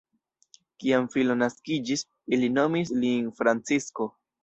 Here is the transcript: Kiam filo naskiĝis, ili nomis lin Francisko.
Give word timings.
Kiam 0.83 1.05
filo 1.17 1.35
naskiĝis, 1.43 2.07
ili 2.39 2.53
nomis 2.57 2.97
lin 3.07 3.33
Francisko. 3.41 4.15